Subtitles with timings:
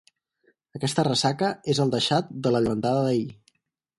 [0.79, 3.31] Aquesta ressaca és el deixat de la llevantada d'ahir.